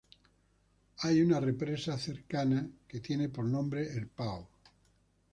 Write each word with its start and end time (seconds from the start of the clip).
Hay 1.03 1.21
una 1.21 1.39
represa 1.39 1.95
cercana 1.95 2.67
que 2.87 3.01
tiene 3.01 3.29
por 3.29 3.45
nombre 3.45 3.83
"El 3.95 4.07
Pao". 4.07 4.49